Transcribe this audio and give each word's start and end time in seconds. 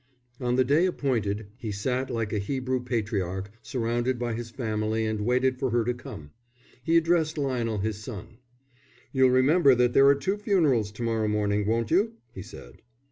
On 0.39 0.55
the 0.55 0.63
day 0.63 0.87
appointed 0.87 1.45
he 1.57 1.71
sat 1.71 2.09
like 2.09 2.33
a 2.33 2.39
Hebrew 2.39 2.83
patriarch 2.83 3.51
surrounded 3.61 4.17
by 4.17 4.33
his 4.33 4.49
family 4.49 5.05
and 5.05 5.27
waited 5.27 5.59
for 5.59 5.69
her 5.69 5.85
to 5.85 5.93
come. 5.93 6.31
He 6.81 6.97
addressed 6.97 7.37
Lionel, 7.37 7.77
his 7.77 7.97
son. 8.03 8.39
"You'll 9.13 9.29
remember 9.29 9.75
that 9.75 9.93
there 9.93 10.07
are 10.07 10.15
two 10.15 10.37
funerals 10.37 10.91
to 10.93 11.03
morrow 11.03 11.27
morning, 11.27 11.67
won't 11.67 11.91
you?" 11.91 12.13
he 12.33 12.41
said. 12.41 12.81